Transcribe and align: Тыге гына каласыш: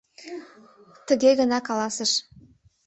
Тыге 1.07 1.31
гына 1.39 1.59
каласыш: 1.67 2.11